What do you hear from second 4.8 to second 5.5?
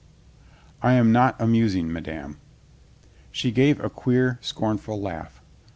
laugh.